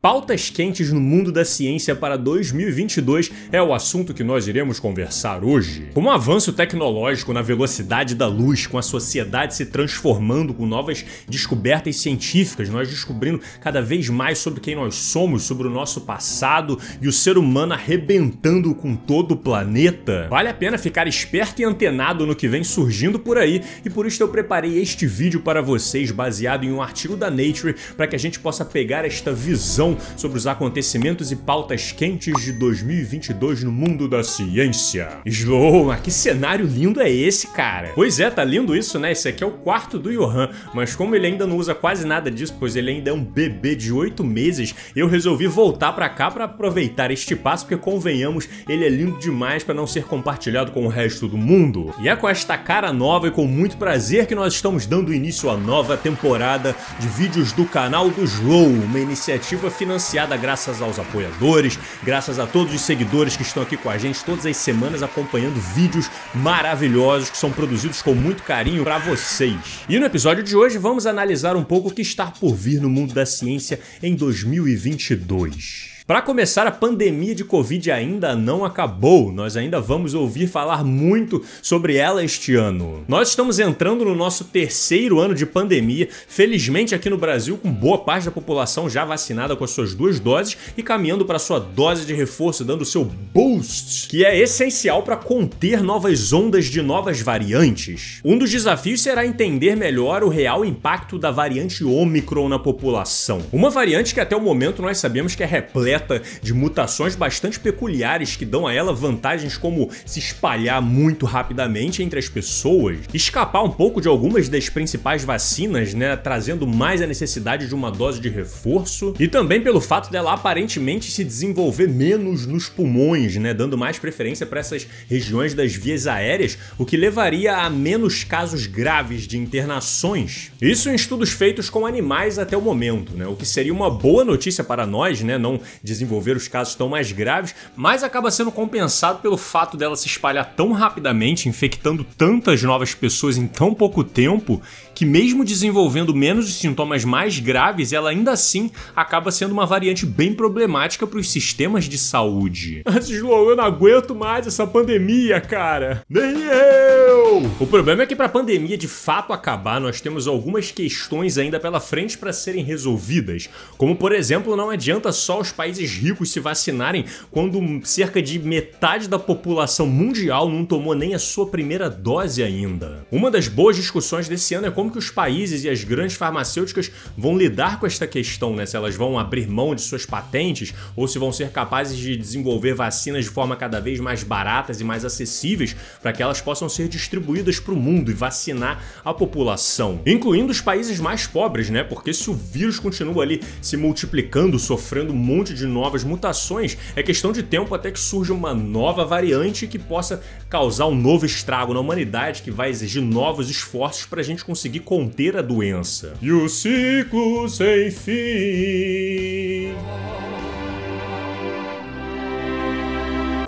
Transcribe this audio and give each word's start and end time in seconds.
Pautas 0.00 0.48
quentes 0.48 0.92
no 0.92 1.00
mundo 1.00 1.32
da 1.32 1.44
ciência 1.44 1.92
para 1.92 2.16
2022 2.16 3.32
é 3.50 3.60
o 3.60 3.74
assunto 3.74 4.14
que 4.14 4.22
nós 4.22 4.46
iremos 4.46 4.78
conversar 4.78 5.42
hoje. 5.42 5.88
Com 5.92 6.04
o 6.04 6.10
avanço 6.10 6.52
tecnológico 6.52 7.32
na 7.32 7.42
velocidade 7.42 8.14
da 8.14 8.28
luz, 8.28 8.64
com 8.64 8.78
a 8.78 8.82
sociedade 8.82 9.56
se 9.56 9.66
transformando 9.66 10.54
com 10.54 10.66
novas 10.66 11.04
descobertas 11.28 11.96
científicas, 11.96 12.68
nós 12.68 12.88
descobrindo 12.88 13.40
cada 13.60 13.82
vez 13.82 14.08
mais 14.08 14.38
sobre 14.38 14.60
quem 14.60 14.76
nós 14.76 14.94
somos, 14.94 15.42
sobre 15.42 15.66
o 15.66 15.70
nosso 15.70 16.02
passado 16.02 16.78
e 17.02 17.08
o 17.08 17.12
ser 17.12 17.36
humano 17.36 17.72
arrebentando 17.72 18.76
com 18.76 18.94
todo 18.94 19.32
o 19.32 19.36
planeta, 19.36 20.28
vale 20.30 20.48
a 20.48 20.54
pena 20.54 20.78
ficar 20.78 21.08
esperto 21.08 21.60
e 21.60 21.64
antenado 21.64 22.24
no 22.24 22.36
que 22.36 22.46
vem 22.46 22.62
surgindo 22.62 23.18
por 23.18 23.36
aí 23.36 23.64
e 23.84 23.90
por 23.90 24.06
isso 24.06 24.22
eu 24.22 24.28
preparei 24.28 24.78
este 24.78 25.08
vídeo 25.08 25.40
para 25.40 25.60
vocês 25.60 26.12
baseado 26.12 26.62
em 26.62 26.70
um 26.70 26.80
artigo 26.80 27.16
da 27.16 27.28
Nature 27.28 27.74
para 27.96 28.06
que 28.06 28.14
a 28.14 28.18
gente 28.18 28.38
possa 28.38 28.64
pegar 28.64 29.04
esta 29.04 29.32
visão 29.32 29.87
sobre 30.16 30.38
os 30.38 30.46
acontecimentos 30.46 31.30
e 31.30 31.36
pautas 31.36 31.92
quentes 31.92 32.42
de 32.42 32.52
2022 32.52 33.62
no 33.64 33.72
mundo 33.72 34.08
da 34.08 34.22
ciência. 34.24 35.18
Slow, 35.24 35.86
mas 35.86 36.00
que 36.00 36.10
cenário 36.10 36.66
lindo 36.66 37.00
é 37.00 37.10
esse, 37.10 37.48
cara? 37.48 37.92
Pois 37.94 38.18
é, 38.20 38.30
tá 38.30 38.44
lindo 38.44 38.74
isso, 38.74 38.98
né? 38.98 39.12
Esse 39.12 39.28
aqui 39.28 39.44
é 39.44 39.46
o 39.46 39.52
quarto 39.52 39.98
do 39.98 40.12
Johan, 40.12 40.50
mas 40.74 40.96
como 40.96 41.14
ele 41.14 41.26
ainda 41.26 41.46
não 41.46 41.56
usa 41.56 41.74
quase 41.74 42.06
nada 42.06 42.30
disso, 42.30 42.56
pois 42.58 42.76
ele 42.76 42.90
ainda 42.90 43.10
é 43.10 43.12
um 43.12 43.24
bebê 43.24 43.74
de 43.74 43.92
8 43.92 44.24
meses, 44.24 44.74
eu 44.94 45.08
resolvi 45.08 45.46
voltar 45.46 45.92
para 45.92 46.08
cá 46.08 46.30
para 46.30 46.44
aproveitar 46.44 47.10
este 47.10 47.36
passo, 47.36 47.66
porque 47.66 47.76
convenhamos, 47.82 48.48
ele 48.68 48.84
é 48.84 48.88
lindo 48.88 49.18
demais 49.18 49.62
para 49.62 49.74
não 49.74 49.86
ser 49.86 50.04
compartilhado 50.04 50.72
com 50.72 50.84
o 50.84 50.88
resto 50.88 51.28
do 51.28 51.36
mundo. 51.36 51.94
E 52.00 52.08
é 52.08 52.16
com 52.16 52.28
esta 52.28 52.56
cara 52.56 52.92
nova 52.92 53.28
e 53.28 53.30
com 53.30 53.46
muito 53.46 53.76
prazer 53.76 54.26
que 54.26 54.34
nós 54.34 54.54
estamos 54.54 54.86
dando 54.86 55.14
início 55.14 55.50
à 55.50 55.56
nova 55.56 55.96
temporada 55.96 56.74
de 56.98 57.08
vídeos 57.08 57.52
do 57.52 57.64
canal 57.64 58.10
do 58.10 58.24
Slow, 58.24 58.66
uma 58.66 58.98
iniciativa 58.98 59.70
financiada 59.78 60.36
graças 60.36 60.82
aos 60.82 60.98
apoiadores, 60.98 61.78
graças 62.02 62.38
a 62.38 62.46
todos 62.46 62.74
os 62.74 62.80
seguidores 62.80 63.36
que 63.36 63.42
estão 63.42 63.62
aqui 63.62 63.76
com 63.76 63.88
a 63.88 63.96
gente 63.96 64.24
todas 64.24 64.44
as 64.44 64.56
semanas 64.56 65.02
acompanhando 65.02 65.60
vídeos 65.74 66.10
maravilhosos 66.34 67.30
que 67.30 67.38
são 67.38 67.52
produzidos 67.52 68.02
com 68.02 68.14
muito 68.14 68.42
carinho 68.42 68.82
para 68.82 68.98
vocês. 68.98 69.56
E 69.88 69.98
no 69.98 70.06
episódio 70.06 70.42
de 70.42 70.56
hoje 70.56 70.76
vamos 70.78 71.06
analisar 71.06 71.56
um 71.56 71.64
pouco 71.64 71.88
o 71.88 71.92
que 71.92 72.02
está 72.02 72.26
por 72.26 72.54
vir 72.54 72.80
no 72.80 72.90
mundo 72.90 73.14
da 73.14 73.24
ciência 73.24 73.80
em 74.02 74.16
2022. 74.16 75.97
Para 76.08 76.22
começar, 76.22 76.66
a 76.66 76.70
pandemia 76.70 77.34
de 77.34 77.44
Covid 77.44 77.90
ainda 77.90 78.34
não 78.34 78.64
acabou. 78.64 79.30
Nós 79.30 79.58
ainda 79.58 79.78
vamos 79.78 80.14
ouvir 80.14 80.46
falar 80.46 80.82
muito 80.82 81.44
sobre 81.60 81.96
ela 81.96 82.24
este 82.24 82.54
ano. 82.54 83.04
Nós 83.06 83.28
estamos 83.28 83.58
entrando 83.58 84.06
no 84.06 84.14
nosso 84.14 84.44
terceiro 84.44 85.20
ano 85.20 85.34
de 85.34 85.44
pandemia, 85.44 86.08
felizmente 86.26 86.94
aqui 86.94 87.10
no 87.10 87.18
Brasil, 87.18 87.58
com 87.58 87.70
boa 87.70 87.98
parte 87.98 88.24
da 88.24 88.30
população 88.30 88.88
já 88.88 89.04
vacinada 89.04 89.54
com 89.54 89.64
as 89.64 89.70
suas 89.70 89.92
duas 89.92 90.18
doses 90.18 90.56
e 90.78 90.82
caminhando 90.82 91.26
para 91.26 91.38
sua 91.38 91.58
dose 91.58 92.06
de 92.06 92.14
reforço, 92.14 92.64
dando 92.64 92.86
seu 92.86 93.04
boost, 93.04 94.08
que 94.08 94.24
é 94.24 94.34
essencial 94.38 95.02
para 95.02 95.14
conter 95.14 95.82
novas 95.82 96.32
ondas 96.32 96.64
de 96.64 96.80
novas 96.80 97.20
variantes. 97.20 98.22
Um 98.24 98.38
dos 98.38 98.50
desafios 98.50 99.02
será 99.02 99.26
entender 99.26 99.76
melhor 99.76 100.24
o 100.24 100.30
real 100.30 100.64
impacto 100.64 101.18
da 101.18 101.30
variante 101.30 101.84
Omicron 101.84 102.48
na 102.48 102.58
população. 102.58 103.42
Uma 103.52 103.68
variante 103.68 104.14
que 104.14 104.20
até 104.20 104.34
o 104.34 104.40
momento 104.40 104.80
nós 104.80 104.96
sabemos 104.96 105.34
que 105.34 105.42
é 105.42 105.46
repleta 105.46 105.97
repleta 105.98 106.22
de 106.40 106.54
mutações 106.54 107.16
bastante 107.16 107.58
peculiares 107.58 108.36
que 108.36 108.44
dão 108.44 108.66
a 108.66 108.72
ela 108.72 108.92
vantagens 108.92 109.56
como 109.56 109.90
se 110.06 110.18
espalhar 110.18 110.80
muito 110.80 111.26
rapidamente 111.26 112.02
entre 112.02 112.18
as 112.18 112.28
pessoas, 112.28 112.98
escapar 113.12 113.62
um 113.62 113.70
pouco 113.70 114.00
de 114.00 114.08
algumas 114.08 114.48
das 114.48 114.68
principais 114.68 115.24
vacinas, 115.24 115.92
né, 115.92 116.16
trazendo 116.16 116.66
mais 116.66 117.02
a 117.02 117.06
necessidade 117.06 117.66
de 117.66 117.74
uma 117.74 117.90
dose 117.90 118.20
de 118.20 118.28
reforço, 118.28 119.14
e 119.18 119.26
também 119.26 119.60
pelo 119.60 119.80
fato 119.80 120.10
dela 120.10 120.32
aparentemente 120.32 121.10
se 121.10 121.24
desenvolver 121.24 121.88
menos 121.88 122.46
nos 122.46 122.68
pulmões, 122.68 123.36
né, 123.36 123.52
dando 123.52 123.76
mais 123.76 123.98
preferência 123.98 124.46
para 124.46 124.60
essas 124.60 124.86
regiões 125.08 125.54
das 125.54 125.74
vias 125.74 126.06
aéreas, 126.06 126.56
o 126.78 126.84
que 126.84 126.96
levaria 126.96 127.56
a 127.56 127.70
menos 127.70 128.24
casos 128.24 128.66
graves 128.66 129.26
de 129.26 129.36
internações. 129.36 130.52
Isso 130.60 130.88
em 130.88 130.94
estudos 130.94 131.30
feitos 131.30 131.68
com 131.68 131.86
animais 131.86 132.38
até 132.38 132.56
o 132.56 132.60
momento, 132.60 133.16
né, 133.16 133.26
o 133.26 133.34
que 133.34 133.46
seria 133.46 133.72
uma 133.72 133.90
boa 133.90 134.24
notícia 134.24 134.62
para 134.62 134.86
nós, 134.86 135.22
né, 135.22 135.36
não 135.38 135.60
desenvolver 135.88 136.36
os 136.36 136.46
casos 136.46 136.74
tão 136.74 136.88
mais 136.88 137.10
graves, 137.10 137.54
mas 137.74 138.04
acaba 138.04 138.30
sendo 138.30 138.52
compensado 138.52 139.18
pelo 139.18 139.36
fato 139.36 139.76
dela 139.76 139.96
se 139.96 140.06
espalhar 140.06 140.54
tão 140.56 140.72
rapidamente, 140.72 141.48
infectando 141.48 142.04
tantas 142.04 142.62
novas 142.62 142.94
pessoas 142.94 143.36
em 143.36 143.46
tão 143.46 143.74
pouco 143.74 144.04
tempo, 144.04 144.62
que 144.94 145.04
mesmo 145.04 145.44
desenvolvendo 145.44 146.14
menos 146.14 146.48
os 146.48 146.54
sintomas 146.56 147.04
mais 147.04 147.38
graves, 147.38 147.92
ela 147.92 148.10
ainda 148.10 148.32
assim 148.32 148.70
acaba 148.96 149.30
sendo 149.30 149.52
uma 149.52 149.64
variante 149.64 150.04
bem 150.04 150.34
problemática 150.34 151.06
para 151.06 151.18
os 151.18 151.30
sistemas 151.30 151.84
de 151.84 151.96
saúde. 151.96 152.82
Slow, 153.02 153.50
eu 153.50 153.56
não 153.56 153.64
aguento 153.64 154.14
mais 154.14 154.46
essa 154.46 154.66
pandemia, 154.66 155.40
cara. 155.40 156.02
Nem 156.10 156.34
eu! 156.42 157.48
O 157.60 157.66
problema 157.66 158.02
é 158.02 158.06
que 158.06 158.16
para 158.16 158.26
a 158.26 158.28
pandemia 158.28 158.76
de 158.76 158.88
fato 158.88 159.32
acabar, 159.32 159.80
nós 159.80 160.00
temos 160.00 160.26
algumas 160.26 160.72
questões 160.72 161.38
ainda 161.38 161.60
pela 161.60 161.78
frente 161.78 162.18
para 162.18 162.32
serem 162.32 162.64
resolvidas, 162.64 163.48
como 163.76 163.94
por 163.94 164.12
exemplo, 164.12 164.56
não 164.56 164.68
adianta 164.68 165.12
só 165.12 165.40
os 165.40 165.52
países 165.52 165.77
países 165.78 165.96
ricos 165.96 166.30
se 166.30 166.40
vacinarem 166.40 167.04
quando 167.30 167.60
cerca 167.84 168.20
de 168.20 168.38
metade 168.38 169.08
da 169.08 169.18
população 169.18 169.86
mundial 169.86 170.48
não 170.48 170.64
tomou 170.64 170.94
nem 170.94 171.14
a 171.14 171.18
sua 171.18 171.46
primeira 171.46 171.88
dose 171.88 172.42
ainda. 172.42 173.06
Uma 173.12 173.30
das 173.30 173.46
boas 173.46 173.76
discussões 173.76 174.28
desse 174.28 174.54
ano 174.54 174.66
é 174.66 174.70
como 174.70 174.90
que 174.90 174.98
os 174.98 175.10
países 175.10 175.62
e 175.62 175.68
as 175.68 175.84
grandes 175.84 176.16
farmacêuticas 176.16 176.90
vão 177.16 177.38
lidar 177.38 177.78
com 177.78 177.86
esta 177.86 178.06
questão, 178.06 178.56
né? 178.56 178.66
Se 178.66 178.76
elas 178.76 178.96
vão 178.96 179.18
abrir 179.18 179.46
mão 179.46 179.74
de 179.74 179.82
suas 179.82 180.04
patentes 180.04 180.74
ou 180.96 181.06
se 181.06 181.18
vão 181.18 181.32
ser 181.32 181.50
capazes 181.50 181.96
de 181.96 182.16
desenvolver 182.16 182.74
vacinas 182.74 183.24
de 183.24 183.30
forma 183.30 183.54
cada 183.54 183.80
vez 183.80 184.00
mais 184.00 184.24
baratas 184.24 184.80
e 184.80 184.84
mais 184.84 185.04
acessíveis 185.04 185.76
para 186.02 186.12
que 186.12 186.22
elas 186.22 186.40
possam 186.40 186.68
ser 186.68 186.88
distribuídas 186.88 187.60
para 187.60 187.74
o 187.74 187.76
mundo 187.76 188.10
e 188.10 188.14
vacinar 188.14 188.82
a 189.04 189.14
população, 189.14 190.00
incluindo 190.04 190.50
os 190.50 190.60
países 190.60 190.98
mais 190.98 191.26
pobres, 191.26 191.70
né? 191.70 191.84
Porque 191.84 192.12
se 192.12 192.28
o 192.30 192.34
vírus 192.34 192.80
continua 192.80 193.22
ali 193.22 193.40
se 193.62 193.76
multiplicando, 193.76 194.58
sofrendo 194.58 195.12
um 195.12 195.16
monte 195.16 195.54
de 195.54 195.67
novas 195.68 196.02
mutações, 196.02 196.76
é 196.96 197.02
questão 197.02 197.32
de 197.32 197.42
tempo 197.42 197.74
até 197.74 197.90
que 197.90 198.00
surja 198.00 198.32
uma 198.32 198.54
nova 198.54 199.04
variante 199.04 199.66
que 199.66 199.78
possa 199.78 200.22
causar 200.48 200.86
um 200.86 200.94
novo 200.94 201.26
estrago 201.26 201.74
na 201.74 201.80
humanidade 201.80 202.42
que 202.42 202.50
vai 202.50 202.70
exigir 202.70 203.02
novos 203.02 203.50
esforços 203.50 204.06
para 204.06 204.20
a 204.20 204.24
gente 204.24 204.44
conseguir 204.44 204.80
conter 204.80 205.36
a 205.36 205.42
doença. 205.42 206.14
E 206.20 206.32
o 206.32 206.48
ciclo 206.48 207.48
sem 207.48 207.90
fim. 207.90 209.68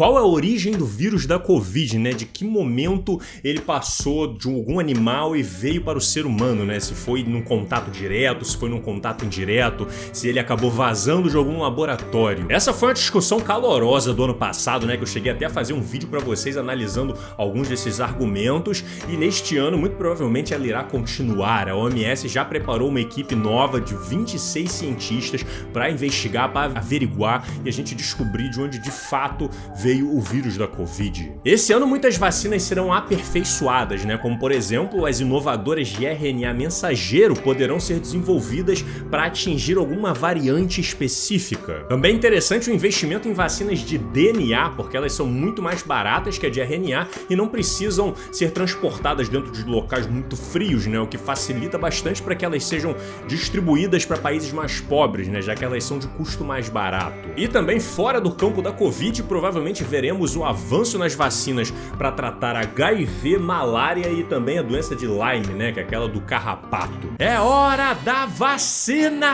Qual 0.00 0.16
é 0.16 0.20
a 0.22 0.24
origem 0.24 0.72
do 0.72 0.86
vírus 0.86 1.26
da 1.26 1.38
Covid, 1.38 1.98
né? 1.98 2.12
De 2.12 2.24
que 2.24 2.42
momento 2.42 3.20
ele 3.44 3.60
passou 3.60 4.32
de 4.32 4.48
algum 4.48 4.80
animal 4.80 5.36
e 5.36 5.42
veio 5.42 5.82
para 5.82 5.98
o 5.98 6.00
ser 6.00 6.24
humano, 6.24 6.64
né? 6.64 6.80
Se 6.80 6.94
foi 6.94 7.22
num 7.22 7.42
contato 7.42 7.90
direto, 7.90 8.42
se 8.42 8.56
foi 8.56 8.70
num 8.70 8.80
contato 8.80 9.26
indireto, 9.26 9.86
se 10.10 10.26
ele 10.26 10.38
acabou 10.38 10.70
vazando 10.70 11.28
de 11.28 11.36
algum 11.36 11.60
laboratório. 11.60 12.46
Essa 12.48 12.72
foi 12.72 12.88
uma 12.88 12.94
discussão 12.94 13.40
calorosa 13.40 14.14
do 14.14 14.24
ano 14.24 14.32
passado, 14.32 14.86
né? 14.86 14.96
Que 14.96 15.02
eu 15.02 15.06
cheguei 15.06 15.32
até 15.32 15.44
a 15.44 15.50
fazer 15.50 15.74
um 15.74 15.82
vídeo 15.82 16.08
para 16.08 16.20
vocês 16.20 16.56
analisando 16.56 17.14
alguns 17.36 17.68
desses 17.68 18.00
argumentos 18.00 18.82
e 19.06 19.18
neste 19.18 19.58
ano, 19.58 19.76
muito 19.76 19.96
provavelmente, 19.96 20.54
ela 20.54 20.66
irá 20.66 20.82
continuar. 20.82 21.68
A 21.68 21.76
OMS 21.76 22.26
já 22.26 22.42
preparou 22.42 22.88
uma 22.88 23.02
equipe 23.02 23.34
nova 23.34 23.78
de 23.78 23.94
26 23.94 24.72
cientistas 24.72 25.44
para 25.74 25.90
investigar, 25.90 26.50
para 26.50 26.78
averiguar 26.78 27.46
e 27.62 27.68
a 27.68 27.72
gente 27.72 27.94
descobrir 27.94 28.48
de 28.48 28.62
onde 28.62 28.78
de 28.78 28.90
fato 28.90 29.50
veio 29.76 29.89
veio 29.90 30.16
o 30.16 30.20
vírus 30.20 30.56
da 30.56 30.68
Covid. 30.68 31.32
Esse 31.44 31.72
ano 31.72 31.84
muitas 31.84 32.16
vacinas 32.16 32.62
serão 32.62 32.92
aperfeiçoadas, 32.92 34.04
né? 34.04 34.16
Como 34.16 34.38
por 34.38 34.52
exemplo, 34.52 35.04
as 35.04 35.18
inovadoras 35.18 35.88
de 35.88 36.06
RNA 36.06 36.54
mensageiro 36.54 37.34
poderão 37.34 37.80
ser 37.80 37.98
desenvolvidas 37.98 38.84
para 39.10 39.24
atingir 39.24 39.76
alguma 39.76 40.14
variante 40.14 40.80
específica. 40.80 41.86
Também 41.88 42.12
é 42.12 42.14
interessante 42.14 42.70
o 42.70 42.72
investimento 42.72 43.28
em 43.28 43.32
vacinas 43.32 43.80
de 43.80 43.98
DNA, 43.98 44.70
porque 44.76 44.96
elas 44.96 45.12
são 45.12 45.26
muito 45.26 45.60
mais 45.60 45.82
baratas 45.82 46.38
que 46.38 46.46
a 46.46 46.50
de 46.50 46.60
RNA 46.60 47.08
e 47.28 47.34
não 47.34 47.48
precisam 47.48 48.14
ser 48.30 48.52
transportadas 48.52 49.28
dentro 49.28 49.50
de 49.50 49.64
locais 49.64 50.06
muito 50.06 50.36
frios, 50.36 50.86
né? 50.86 51.00
O 51.00 51.06
que 51.08 51.18
facilita 51.18 51.76
bastante 51.76 52.22
para 52.22 52.36
que 52.36 52.44
elas 52.44 52.64
sejam 52.64 52.94
distribuídas 53.26 54.04
para 54.04 54.18
países 54.18 54.52
mais 54.52 54.80
pobres, 54.80 55.26
né? 55.26 55.42
Já 55.42 55.56
que 55.56 55.64
elas 55.64 55.82
são 55.82 55.98
de 55.98 56.06
custo 56.06 56.44
mais 56.44 56.68
barato. 56.68 57.28
E 57.36 57.48
também 57.48 57.80
fora 57.80 58.20
do 58.20 58.30
campo 58.30 58.62
da 58.62 58.70
Covid, 58.70 59.24
provavelmente 59.24 59.79
veremos 59.84 60.36
o 60.36 60.44
avanço 60.44 60.98
nas 60.98 61.14
vacinas 61.14 61.72
para 61.96 62.12
tratar 62.12 62.56
HIV, 62.56 63.38
malária 63.38 64.08
e 64.08 64.24
também 64.24 64.58
a 64.58 64.62
doença 64.62 64.94
de 64.94 65.06
Lyme, 65.06 65.54
né? 65.54 65.72
Que 65.72 65.80
é 65.80 65.82
aquela 65.82 66.08
do 66.08 66.20
carrapato. 66.20 67.12
É 67.18 67.38
hora 67.38 67.94
da 67.94 68.26
vacina! 68.26 69.30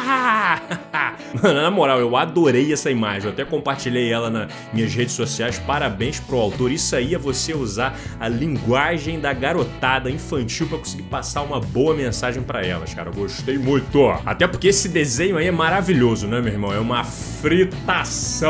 na 1.42 1.70
moral, 1.70 2.00
eu 2.00 2.16
adorei 2.16 2.72
essa 2.72 2.90
imagem. 2.90 3.28
Eu 3.28 3.32
até 3.32 3.44
compartilhei 3.44 4.12
ela 4.12 4.30
nas 4.30 4.50
minhas 4.72 4.94
redes 4.94 5.14
sociais. 5.14 5.58
Parabéns 5.58 6.20
pro 6.20 6.38
autor. 6.38 6.70
Isso 6.70 6.94
aí 6.96 7.14
é 7.14 7.18
você 7.18 7.54
usar 7.54 7.98
a 8.18 8.28
linguagem 8.28 9.20
da 9.20 9.32
garotada 9.32 10.10
infantil 10.10 10.66
para 10.68 10.78
conseguir 10.78 11.04
passar 11.04 11.42
uma 11.42 11.60
boa 11.60 11.94
mensagem 11.94 12.42
para 12.42 12.64
elas, 12.64 12.94
cara. 12.94 13.10
Gostei 13.10 13.58
muito. 13.58 14.06
Até 14.24 14.46
porque 14.46 14.68
esse 14.68 14.88
desenho 14.88 15.36
aí 15.36 15.46
é 15.46 15.52
maravilhoso, 15.52 16.26
né, 16.26 16.40
meu 16.40 16.52
irmão? 16.52 16.72
É 16.72 16.78
uma 16.78 17.04
fritação. 17.04 18.46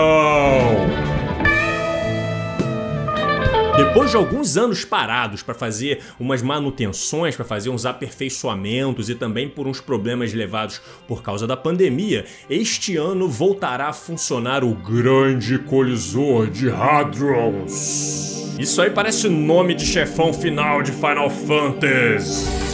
Depois 3.76 4.10
de 4.10 4.16
alguns 4.16 4.56
anos 4.56 4.86
parados 4.86 5.42
para 5.42 5.54
fazer 5.54 6.00
umas 6.18 6.40
manutenções, 6.40 7.36
para 7.36 7.44
fazer 7.44 7.68
uns 7.68 7.84
aperfeiçoamentos 7.84 9.10
e 9.10 9.14
também 9.14 9.50
por 9.50 9.66
uns 9.66 9.82
problemas 9.82 10.32
levados 10.32 10.80
por 11.06 11.22
causa 11.22 11.46
da 11.46 11.58
pandemia, 11.58 12.24
este 12.48 12.96
ano 12.96 13.28
voltará 13.28 13.88
a 13.88 13.92
funcionar 13.92 14.64
o 14.64 14.74
Grande 14.74 15.58
Colisor 15.58 16.46
de 16.46 16.70
Hadrons. 16.70 18.54
Isso 18.58 18.80
aí 18.80 18.88
parece 18.88 19.26
o 19.26 19.30
nome 19.30 19.74
de 19.74 19.84
chefão 19.84 20.32
final 20.32 20.82
de 20.82 20.92
Final 20.92 21.28
Fantasy. 21.28 22.65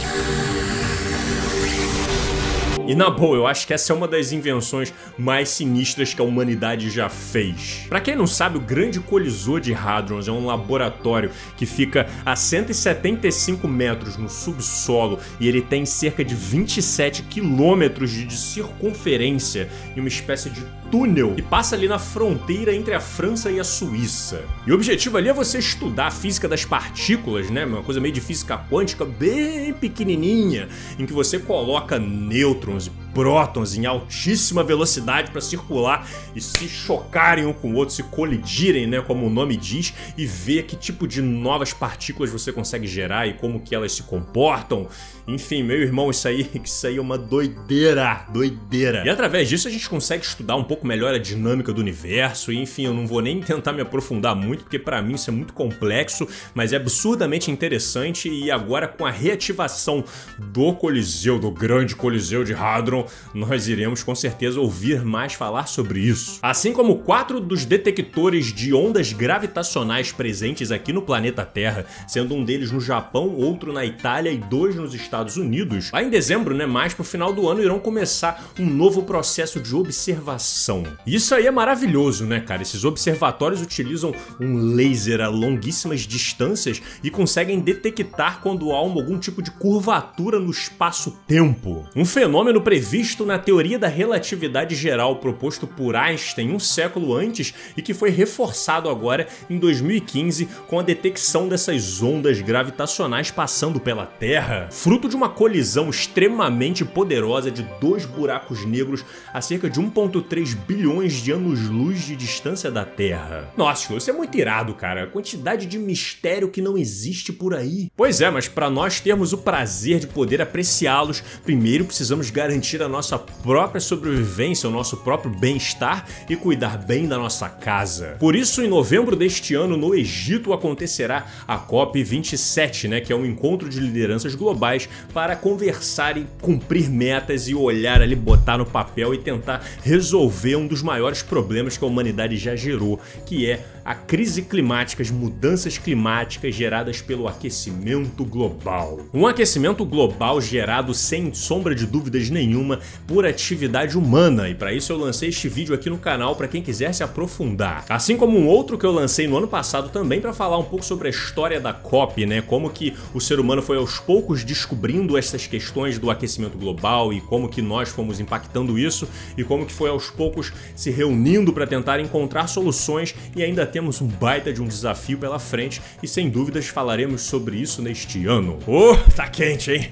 E 2.85 2.95
na 2.95 3.09
boa, 3.09 3.37
eu 3.37 3.47
acho 3.47 3.65
que 3.65 3.73
essa 3.73 3.93
é 3.93 3.95
uma 3.95 4.07
das 4.07 4.33
invenções 4.33 4.93
mais 5.17 5.49
sinistras 5.49 6.13
que 6.13 6.21
a 6.21 6.25
humanidade 6.25 6.89
já 6.89 7.07
fez. 7.07 7.85
Para 7.87 8.01
quem 8.01 8.15
não 8.15 8.27
sabe, 8.27 8.57
o 8.57 8.61
Grande 8.61 8.99
Colisor 8.99 9.61
de 9.61 9.73
Hadrons 9.73 10.27
é 10.27 10.31
um 10.31 10.45
laboratório 10.45 11.31
que 11.55 11.65
fica 11.65 12.07
a 12.25 12.35
175 12.35 13.67
metros 13.67 14.17
no 14.17 14.27
subsolo 14.27 15.19
e 15.39 15.47
ele 15.47 15.61
tem 15.61 15.85
cerca 15.85 16.25
de 16.25 16.35
27 16.35 17.23
quilômetros 17.23 18.11
de 18.11 18.35
circunferência 18.35 19.69
e 19.95 19.99
uma 19.99 20.09
espécie 20.09 20.49
de 20.49 20.61
túnel 20.91 21.33
que 21.35 21.41
passa 21.41 21.75
ali 21.75 21.87
na 21.87 21.97
fronteira 21.97 22.75
entre 22.75 22.93
a 22.93 22.99
França 22.99 23.49
e 23.49 23.59
a 23.59 23.63
Suíça. 23.63 24.43
E 24.67 24.71
o 24.71 24.75
objetivo 24.75 25.17
ali 25.17 25.29
é 25.29 25.33
você 25.33 25.57
estudar 25.57 26.07
a 26.07 26.11
física 26.11 26.47
das 26.47 26.65
partículas, 26.65 27.49
né? 27.49 27.65
Uma 27.65 27.81
coisa 27.81 27.99
meio 27.99 28.13
de 28.13 28.21
física 28.21 28.57
quântica 28.69 29.03
bem 29.03 29.73
pequenininha, 29.73 30.67
em 30.99 31.05
que 31.05 31.13
você 31.13 31.39
coloca 31.39 31.97
nêutrons 31.97 32.72
e 32.77 33.02
prótons 33.13 33.75
em 33.75 33.85
altíssima 33.85 34.63
velocidade 34.63 35.31
para 35.31 35.41
circular 35.41 36.07
e 36.35 36.41
se 36.41 36.67
chocarem 36.67 37.45
um 37.45 37.53
com 37.53 37.71
o 37.71 37.75
outro, 37.75 37.93
se 37.93 38.03
colidirem, 38.03 38.87
né, 38.87 39.01
como 39.01 39.27
o 39.27 39.29
nome 39.29 39.55
diz, 39.55 39.93
e 40.17 40.25
ver 40.25 40.63
que 40.63 40.75
tipo 40.75 41.07
de 41.07 41.21
novas 41.21 41.73
partículas 41.73 42.31
você 42.31 42.51
consegue 42.51 42.87
gerar 42.87 43.27
e 43.27 43.33
como 43.33 43.59
que 43.59 43.75
elas 43.75 43.91
se 43.91 44.03
comportam. 44.03 44.87
Enfim, 45.27 45.63
meu 45.63 45.77
irmão, 45.77 46.09
isso 46.09 46.27
aí, 46.27 46.49
isso 46.63 46.87
aí 46.87 46.97
é 46.97 47.01
uma 47.01 47.17
doideira, 47.17 48.25
doideira. 48.29 49.03
E 49.05 49.09
através 49.09 49.47
disso 49.47 49.67
a 49.67 49.71
gente 49.71 49.87
consegue 49.87 50.25
estudar 50.25 50.55
um 50.55 50.63
pouco 50.63 50.85
melhor 50.85 51.13
a 51.13 51.17
dinâmica 51.17 51.71
do 51.71 51.81
universo, 51.81 52.51
e 52.51 52.57
enfim, 52.57 52.85
eu 52.85 52.93
não 52.93 53.07
vou 53.07 53.21
nem 53.21 53.39
tentar 53.39 53.73
me 53.73 53.81
aprofundar 53.81 54.35
muito, 54.35 54.63
porque 54.63 54.79
para 54.79 55.01
mim 55.01 55.13
isso 55.13 55.29
é 55.29 55.33
muito 55.33 55.53
complexo, 55.53 56.27
mas 56.53 56.73
é 56.73 56.77
absurdamente 56.77 57.51
interessante 57.51 58.29
e 58.29 58.51
agora 58.51 58.87
com 58.87 59.05
a 59.05 59.11
reativação 59.11 60.03
do 60.37 60.73
Coliseu, 60.73 61.39
do 61.39 61.51
grande 61.51 61.95
Coliseu 61.95 62.43
de 62.43 62.53
Hadron, 62.53 63.02
nós 63.33 63.67
iremos 63.67 64.03
com 64.03 64.15
certeza 64.15 64.59
ouvir 64.59 65.03
mais 65.03 65.33
falar 65.33 65.67
sobre 65.67 65.99
isso. 65.99 66.39
Assim 66.41 66.73
como 66.73 66.99
quatro 66.99 67.39
dos 67.39 67.65
detectores 67.65 68.53
de 68.53 68.73
ondas 68.73 69.13
gravitacionais 69.13 70.11
presentes 70.11 70.71
aqui 70.71 70.93
no 70.93 71.01
planeta 71.01 71.45
Terra, 71.45 71.85
sendo 72.07 72.35
um 72.35 72.43
deles 72.43 72.71
no 72.71 72.79
Japão, 72.79 73.29
outro 73.35 73.73
na 73.73 73.85
Itália 73.85 74.31
e 74.31 74.37
dois 74.37 74.75
nos 74.75 74.93
Estados 74.93 75.37
Unidos, 75.37 75.91
lá 75.91 76.01
em 76.01 76.09
dezembro, 76.09 76.55
né, 76.55 76.65
mais 76.65 76.93
pro 76.93 77.03
final 77.03 77.33
do 77.33 77.47
ano, 77.47 77.61
irão 77.61 77.79
começar 77.79 78.51
um 78.59 78.65
novo 78.65 79.03
processo 79.03 79.59
de 79.59 79.75
observação. 79.75 80.83
Isso 81.05 81.35
aí 81.35 81.47
é 81.47 81.51
maravilhoso, 81.51 82.25
né, 82.25 82.39
cara? 82.39 82.61
Esses 82.61 82.83
observatórios 82.83 83.61
utilizam 83.61 84.13
um 84.39 84.75
laser 84.75 85.21
a 85.21 85.27
longuíssimas 85.27 86.01
distâncias 86.01 86.81
e 87.03 87.09
conseguem 87.09 87.59
detectar 87.59 88.39
quando 88.41 88.71
há 88.71 88.77
algum 88.77 89.17
tipo 89.17 89.41
de 89.41 89.51
curvatura 89.51 90.39
no 90.39 90.51
espaço-tempo. 90.51 91.87
Um 91.95 92.05
fenômeno 92.05 92.61
previsto 92.61 92.92
visto 92.93 93.25
na 93.25 93.39
teoria 93.39 93.79
da 93.79 93.87
relatividade 93.87 94.75
geral 94.75 95.15
proposto 95.15 95.65
por 95.65 95.95
Einstein 95.95 96.51
um 96.51 96.59
século 96.59 97.15
antes 97.15 97.51
e 97.75 97.81
que 97.81 97.91
foi 97.91 98.11
reforçado 98.11 98.87
agora 98.87 99.27
em 99.49 99.57
2015 99.57 100.47
com 100.67 100.77
a 100.77 100.83
detecção 100.83 101.47
dessas 101.47 102.03
ondas 102.03 102.39
gravitacionais 102.39 103.31
passando 103.31 103.79
pela 103.79 104.05
Terra, 104.05 104.67
fruto 104.69 105.09
de 105.09 105.15
uma 105.15 105.27
colisão 105.27 105.89
extremamente 105.89 106.85
poderosa 106.85 107.49
de 107.49 107.63
dois 107.81 108.05
buracos 108.05 108.63
negros 108.63 109.03
a 109.33 109.41
cerca 109.41 109.67
de 109.67 109.81
1.3 109.81 110.55
bilhões 110.55 111.13
de 111.13 111.31
anos-luz 111.31 112.05
de 112.05 112.15
distância 112.15 112.69
da 112.69 112.85
Terra. 112.85 113.51
Nossa, 113.57 113.91
isso 113.95 114.11
é 114.11 114.13
muito 114.13 114.37
irado, 114.37 114.75
cara. 114.75 115.05
A 115.05 115.07
quantidade 115.07 115.65
de 115.65 115.79
mistério 115.79 116.47
que 116.47 116.61
não 116.61 116.77
existe 116.77 117.33
por 117.33 117.55
aí. 117.55 117.89
Pois 117.97 118.21
é, 118.21 118.29
mas 118.29 118.47
para 118.47 118.69
nós 118.69 118.99
termos 118.99 119.33
o 119.33 119.39
prazer 119.39 119.97
de 119.97 120.05
poder 120.05 120.43
apreciá-los, 120.43 121.23
primeiro 121.43 121.85
precisamos 121.85 122.29
garantir 122.29 122.82
a 122.83 122.89
nossa 122.89 123.17
própria 123.17 123.81
sobrevivência, 123.81 124.69
o 124.69 124.71
nosso 124.71 124.97
próprio 124.97 125.31
bem-estar 125.31 126.05
e 126.29 126.35
cuidar 126.35 126.77
bem 126.77 127.07
da 127.07 127.17
nossa 127.17 127.49
casa. 127.49 128.17
Por 128.19 128.35
isso, 128.35 128.61
em 128.61 128.67
novembro 128.67 129.15
deste 129.15 129.55
ano, 129.55 129.75
no 129.75 129.95
Egito 129.95 130.53
acontecerá 130.53 131.25
a 131.47 131.57
COP27, 131.57 132.87
né, 132.87 133.01
que 133.01 133.11
é 133.11 133.15
um 133.15 133.25
encontro 133.25 133.69
de 133.69 133.79
lideranças 133.79 134.35
globais 134.35 134.87
para 135.13 135.35
conversar 135.35 136.17
e 136.17 136.27
cumprir 136.41 136.89
metas 136.89 137.47
e 137.47 137.55
olhar 137.55 138.01
ali, 138.01 138.15
botar 138.15 138.57
no 138.57 138.65
papel 138.65 139.13
e 139.13 139.17
tentar 139.17 139.63
resolver 139.83 140.55
um 140.55 140.67
dos 140.67 140.81
maiores 140.81 141.21
problemas 141.21 141.77
que 141.77 141.83
a 141.83 141.87
humanidade 141.87 142.37
já 142.37 142.55
gerou, 142.55 142.99
que 143.25 143.49
é 143.49 143.65
a 143.85 143.93
crise 143.93 144.43
climática, 144.43 145.03
as 145.03 145.11
mudanças 145.11 145.77
climáticas 145.77 146.55
geradas 146.55 147.01
pelo 147.01 147.27
aquecimento 147.27 148.23
global. 148.23 148.99
Um 149.13 149.27
aquecimento 149.27 149.85
global 149.85 150.39
gerado 150.39 150.93
sem 150.93 151.33
sombra 151.33 151.75
de 151.75 151.85
dúvidas 151.85 152.29
nenhuma 152.29 152.72
por 153.07 153.25
atividade 153.25 153.97
humana, 153.97 154.49
e 154.49 154.55
para 154.55 154.73
isso 154.73 154.91
eu 154.91 154.97
lancei 154.97 155.29
este 155.29 155.47
vídeo 155.47 155.73
aqui 155.73 155.89
no 155.89 155.97
canal 155.97 156.35
para 156.35 156.47
quem 156.47 156.61
quiser 156.61 156.93
se 156.93 157.03
aprofundar. 157.03 157.85
Assim 157.89 158.17
como 158.17 158.37
um 158.37 158.47
outro 158.47 158.77
que 158.77 158.85
eu 158.85 158.91
lancei 158.91 159.27
no 159.27 159.37
ano 159.37 159.47
passado 159.47 159.89
também 159.89 160.21
para 160.21 160.33
falar 160.33 160.57
um 160.57 160.63
pouco 160.63 160.85
sobre 160.85 161.07
a 161.07 161.11
história 161.11 161.59
da 161.59 161.73
COP, 161.73 162.25
né? 162.25 162.41
Como 162.41 162.69
que 162.69 162.93
o 163.13 163.21
ser 163.21 163.39
humano 163.39 163.61
foi 163.61 163.77
aos 163.77 163.99
poucos 163.99 164.43
descobrindo 164.43 165.17
essas 165.17 165.47
questões 165.47 165.97
do 165.99 166.09
aquecimento 166.09 166.57
global 166.57 167.13
e 167.13 167.21
como 167.21 167.49
que 167.49 167.61
nós 167.61 167.89
fomos 167.89 168.19
impactando 168.19 168.77
isso 168.77 169.07
e 169.37 169.43
como 169.43 169.65
que 169.65 169.73
foi 169.73 169.89
aos 169.89 170.09
poucos 170.09 170.53
se 170.75 170.91
reunindo 170.91 171.53
para 171.53 171.67
tentar 171.67 171.99
encontrar 171.99 172.47
soluções 172.47 173.15
e 173.35 173.43
ainda 173.43 173.65
temos 173.65 174.01
um 174.01 174.07
baita 174.07 174.51
de 174.53 174.61
um 174.61 174.67
desafio 174.67 175.17
pela 175.17 175.39
frente 175.39 175.81
e 176.01 176.07
sem 176.07 176.29
dúvidas 176.29 176.67
falaremos 176.67 177.21
sobre 177.21 177.57
isso 177.57 177.81
neste 177.81 178.25
ano. 178.25 178.59
Oh, 178.67 178.95
tá 179.15 179.27
quente, 179.27 179.71
hein? 179.71 179.91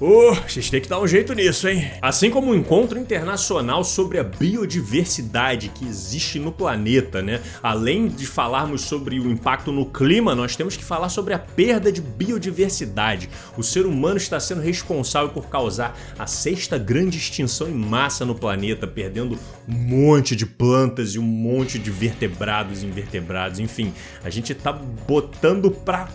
Uh, 0.00 0.32
vocês 0.48 0.70
têm 0.70 0.80
que 0.80 0.88
dar 0.88 1.00
um 1.00 1.08
jeito 1.08 1.34
nisso, 1.34 1.68
hein? 1.68 1.90
Assim 2.00 2.30
como 2.30 2.52
o 2.52 2.54
encontro 2.54 2.96
internacional 2.96 3.82
sobre 3.82 4.20
a 4.20 4.22
biodiversidade 4.22 5.70
que 5.70 5.84
existe 5.84 6.38
no 6.38 6.52
planeta, 6.52 7.20
né? 7.20 7.40
Além 7.60 8.06
de 8.06 8.24
falarmos 8.24 8.82
sobre 8.82 9.18
o 9.18 9.28
impacto 9.28 9.72
no 9.72 9.86
clima, 9.86 10.36
nós 10.36 10.54
temos 10.54 10.76
que 10.76 10.84
falar 10.84 11.08
sobre 11.08 11.34
a 11.34 11.38
perda 11.38 11.90
de 11.90 12.00
biodiversidade. 12.00 13.28
O 13.56 13.62
ser 13.64 13.86
humano 13.86 14.18
está 14.18 14.38
sendo 14.38 14.60
responsável 14.60 15.30
por 15.30 15.48
causar 15.48 15.98
a 16.16 16.28
sexta 16.28 16.78
grande 16.78 17.18
extinção 17.18 17.68
em 17.68 17.74
massa 17.74 18.24
no 18.24 18.36
planeta, 18.36 18.86
perdendo 18.86 19.36
um 19.68 19.74
monte 19.74 20.36
de 20.36 20.46
plantas 20.46 21.16
e 21.16 21.18
um 21.18 21.22
monte 21.24 21.76
de 21.76 21.90
vertebrados 21.90 22.84
e 22.84 22.86
invertebrados. 22.86 23.58
Enfim, 23.58 23.92
a 24.22 24.30
gente 24.30 24.54
tá 24.54 24.72
botando 24.72 25.72
pra 25.72 26.08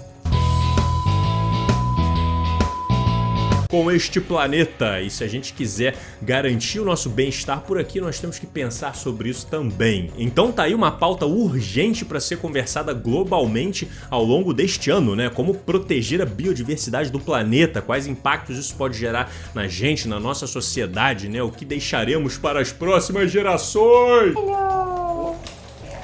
com 3.74 3.92
este 3.92 4.22
planeta. 4.22 5.02
E 5.02 5.10
se 5.10 5.24
a 5.24 5.28
gente 5.28 5.52
quiser 5.52 5.96
garantir 6.22 6.80
o 6.80 6.86
nosso 6.86 7.10
bem-estar 7.10 7.62
por 7.62 7.80
aqui, 7.80 8.00
nós 8.00 8.20
temos 8.20 8.38
que 8.38 8.46
pensar 8.46 8.94
sobre 8.96 9.30
isso 9.30 9.48
também. 9.48 10.12
Então 10.16 10.52
tá 10.52 10.62
aí 10.62 10.76
uma 10.76 10.92
pauta 10.92 11.26
urgente 11.26 12.06
para 12.06 12.20
ser 12.20 12.38
conversada 12.38 12.94
globalmente 12.94 13.90
ao 14.12 14.24
longo 14.24 14.54
deste 14.54 14.92
ano, 14.92 15.16
né? 15.16 15.28
Como 15.28 15.56
proteger 15.56 16.22
a 16.22 16.26
biodiversidade 16.26 17.10
do 17.10 17.20
planeta, 17.20 17.82
quais 17.82 18.06
impactos 18.06 18.60
isso 18.60 18.76
pode 18.76 18.96
gerar 18.96 19.32
na 19.56 19.68
gente, 19.68 20.08
na 20.08 20.20
nossa 20.20 20.46
sociedade, 20.46 21.28
né? 21.28 21.42
O 21.42 21.50
que 21.50 21.66
deixaremos 21.66 22.38
para 22.38 22.62
as 22.62 22.72
próximas 22.72 23.32
gerações. 23.32 24.36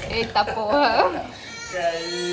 Eita 0.09 0.43
porra. 0.43 1.38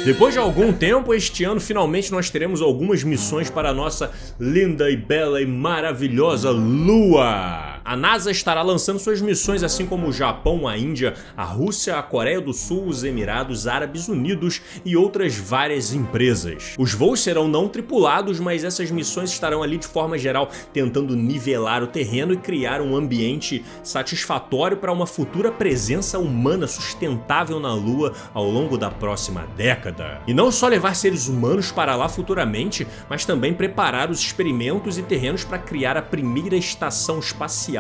Depois 0.07 0.33
de 0.33 0.39
algum 0.39 0.73
tempo, 0.73 1.13
este 1.13 1.43
ano 1.43 1.59
finalmente 1.59 2.13
nós 2.13 2.31
teremos 2.31 2.63
algumas 2.63 3.03
missões 3.03 3.51
para 3.51 3.71
a 3.71 3.75
nossa 3.75 4.13
linda 4.39 4.89
e 4.89 4.97
bela 4.97 5.43
e 5.43 5.47
maravilhosa 5.47 6.49
Lua. 6.53 7.76
A 7.87 7.95
NASA 7.95 8.33
estará 8.33 8.63
lançando 8.63 8.99
suas 8.99 9.21
missões 9.21 9.63
assim 9.63 9.87
como 9.87 10.09
o 10.09 10.13
Japão, 10.13 10.67
a 10.67 10.77
Índia, 10.77 11.15
a 11.37 11.45
Rússia, 11.45 11.97
a 11.97 12.03
Coreia 12.03 12.41
do 12.41 12.53
Sul, 12.53 12.89
os 12.89 13.05
Emirados 13.05 13.69
Árabes 13.69 14.09
Unidos 14.09 14.61
e 14.85 14.97
outras 14.97 15.37
várias 15.37 15.93
empresas. 15.93 16.75
Os 16.77 16.93
voos 16.93 17.21
serão 17.21 17.47
não 17.47 17.69
tripulados, 17.69 18.41
mas 18.41 18.65
essas 18.65 18.91
missões 18.91 19.31
estarão 19.31 19.63
ali 19.63 19.79
de 19.79 19.87
forma 19.87 20.19
geral 20.19 20.51
tentando 20.73 21.15
nivelar 21.15 21.81
o 21.81 21.87
terreno 21.87 22.33
e 22.33 22.37
criar 22.37 22.81
um 22.81 22.97
ambiente 22.97 23.65
satisfatório 23.85 24.79
para 24.79 24.91
uma 24.91 25.07
futura 25.07 25.53
presença 25.53 26.19
humana 26.19 26.67
sustentável 26.67 27.61
na 27.61 27.73
Lua 27.73 28.13
ao 28.35 28.51
longo 28.51 28.77
da 28.77 28.91
próxima 28.91 29.47
década. 29.57 30.23
E 30.27 30.35
não 30.35 30.51
só 30.51 30.67
levar 30.67 30.97
seres 30.97 31.29
humanos 31.29 31.71
para 31.71 31.95
lá 31.95 32.09
futuramente, 32.09 32.85
mas 33.09 33.25
também 33.25 33.55
preparar 33.55 34.11
os 34.11 34.19
experimentos 34.19 34.99
e 34.99 35.05
terrenos 35.05 35.45
para 35.45 35.57
criar 35.57 35.97
a 35.97 36.03
primeira 36.03 36.57
estação 36.57 37.21
espacial 37.21 37.76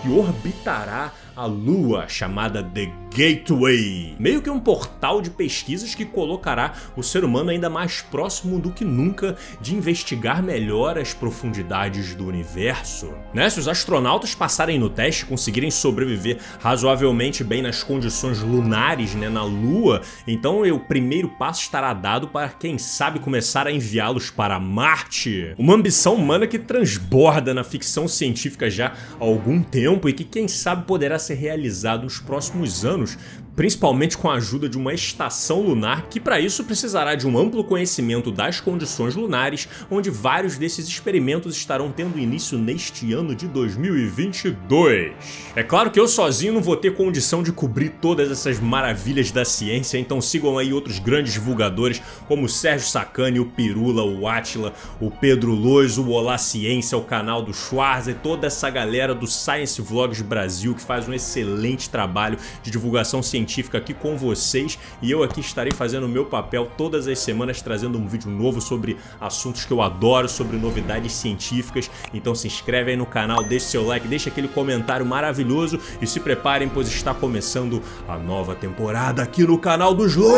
que 0.00 0.08
orbitará 0.08 1.12
a 1.40 1.46
Lua, 1.46 2.06
chamada 2.06 2.62
The 2.62 2.92
Gateway, 3.12 4.14
meio 4.20 4.40
que 4.40 4.48
um 4.48 4.60
portal 4.60 5.20
de 5.20 5.30
pesquisas 5.30 5.96
que 5.96 6.04
colocará 6.04 6.74
o 6.96 7.02
ser 7.02 7.24
humano 7.24 7.50
ainda 7.50 7.68
mais 7.68 8.00
próximo 8.02 8.60
do 8.60 8.70
que 8.70 8.84
nunca 8.84 9.36
de 9.60 9.74
investigar 9.74 10.40
melhor 10.42 10.96
as 10.96 11.12
profundidades 11.12 12.14
do 12.14 12.26
universo. 12.26 13.12
Né? 13.34 13.50
Se 13.50 13.58
os 13.58 13.66
astronautas 13.66 14.32
passarem 14.34 14.78
no 14.78 14.88
teste 14.88 15.24
e 15.24 15.26
conseguirem 15.26 15.72
sobreviver 15.72 16.38
razoavelmente 16.60 17.42
bem 17.42 17.62
nas 17.62 17.82
condições 17.82 18.40
lunares 18.40 19.14
né, 19.16 19.28
na 19.28 19.42
Lua, 19.42 20.02
então 20.26 20.62
o 20.62 20.78
primeiro 20.78 21.30
passo 21.30 21.62
estará 21.62 21.92
dado 21.92 22.28
para 22.28 22.50
quem 22.50 22.78
sabe 22.78 23.18
começar 23.18 23.66
a 23.66 23.72
enviá-los 23.72 24.30
para 24.30 24.60
Marte. 24.60 25.54
Uma 25.58 25.74
ambição 25.74 26.14
humana 26.14 26.46
que 26.46 26.60
transborda 26.60 27.52
na 27.52 27.64
ficção 27.64 28.06
científica 28.06 28.70
já 28.70 28.88
há 28.88 29.24
algum 29.24 29.62
tempo 29.62 30.08
e 30.08 30.12
que 30.12 30.22
quem 30.22 30.46
sabe 30.46 30.86
poderá 30.86 31.18
ser 31.18 31.29
realizado 31.34 32.04
nos 32.04 32.18
próximos 32.18 32.84
anos 32.84 33.16
principalmente 33.60 34.16
com 34.16 34.30
a 34.30 34.36
ajuda 34.36 34.70
de 34.70 34.78
uma 34.78 34.94
estação 34.94 35.60
lunar 35.60 36.06
que 36.08 36.18
para 36.18 36.40
isso 36.40 36.64
precisará 36.64 37.14
de 37.14 37.26
um 37.26 37.36
amplo 37.36 37.62
conhecimento 37.62 38.30
das 38.30 38.58
condições 38.58 39.14
lunares, 39.14 39.68
onde 39.90 40.08
vários 40.08 40.56
desses 40.56 40.88
experimentos 40.88 41.54
estarão 41.54 41.92
tendo 41.92 42.18
início 42.18 42.56
neste 42.56 43.12
ano 43.12 43.34
de 43.34 43.46
2022. 43.46 45.12
É 45.54 45.62
claro 45.62 45.90
que 45.90 46.00
eu 46.00 46.08
sozinho 46.08 46.54
não 46.54 46.62
vou 46.62 46.74
ter 46.74 46.96
condição 46.96 47.42
de 47.42 47.52
cobrir 47.52 47.90
todas 48.00 48.30
essas 48.30 48.58
maravilhas 48.58 49.30
da 49.30 49.44
ciência, 49.44 49.98
então 49.98 50.22
sigam 50.22 50.56
aí 50.56 50.72
outros 50.72 50.98
grandes 50.98 51.34
divulgadores 51.34 52.00
como 52.26 52.46
o 52.46 52.48
Sérgio 52.48 52.88
Sacani, 52.88 53.40
o 53.40 53.44
Pirula, 53.44 54.02
o 54.02 54.26
Atila, 54.26 54.72
o 54.98 55.10
Pedro 55.10 55.52
Lois, 55.52 55.98
o 55.98 56.08
Olá 56.08 56.38
Ciência, 56.38 56.96
o 56.96 57.04
canal 57.04 57.42
do 57.42 57.52
Schwarza 57.52 58.12
e 58.12 58.14
toda 58.14 58.46
essa 58.46 58.70
galera 58.70 59.14
do 59.14 59.26
Science 59.26 59.82
Vlogs 59.82 60.22
Brasil 60.22 60.74
que 60.74 60.80
faz 60.80 61.06
um 61.06 61.12
excelente 61.12 61.90
trabalho 61.90 62.38
de 62.62 62.70
divulgação 62.70 63.22
científica 63.22 63.49
científica 63.50 63.78
aqui 63.78 63.92
com 63.92 64.16
vocês 64.16 64.78
e 65.02 65.10
eu 65.10 65.24
aqui 65.24 65.40
estarei 65.40 65.72
fazendo 65.72 66.04
o 66.04 66.08
meu 66.08 66.24
papel 66.24 66.70
todas 66.76 67.08
as 67.08 67.18
semanas 67.18 67.60
trazendo 67.60 67.98
um 67.98 68.06
vídeo 68.06 68.30
novo 68.30 68.60
sobre 68.60 68.96
assuntos 69.20 69.64
que 69.64 69.72
eu 69.72 69.82
adoro, 69.82 70.28
sobre 70.28 70.56
novidades 70.56 71.12
científicas. 71.12 71.90
Então 72.14 72.34
se 72.34 72.46
inscreve 72.46 72.92
aí 72.92 72.96
no 72.96 73.06
canal, 73.06 73.42
deixe 73.42 73.66
seu 73.66 73.84
like, 73.84 74.06
deixe 74.06 74.28
aquele 74.28 74.48
comentário 74.48 75.04
maravilhoso 75.04 75.80
e 76.00 76.06
se 76.06 76.20
preparem 76.20 76.68
pois 76.68 76.88
está 76.88 77.12
começando 77.12 77.82
a 78.08 78.16
nova 78.16 78.54
temporada 78.54 79.22
aqui 79.22 79.44
no 79.44 79.58
canal 79.58 79.92
do 79.94 80.06
Slow. 80.06 80.36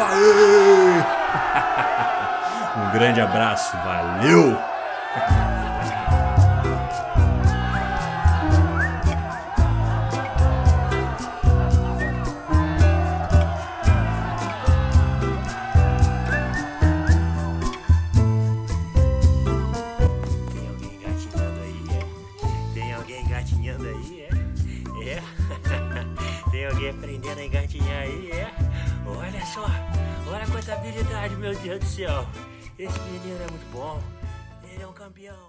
Aê! 0.00 0.98
um 2.88 2.92
grande 2.92 3.20
abraço, 3.20 3.76
valeu! 3.76 4.58
menino 33.38 33.44
é 33.44 33.50
muito 33.50 33.72
bom. 33.72 34.02
Ele 34.64 34.82
é 34.82 34.86
um 34.86 34.92
campeão. 34.92 35.48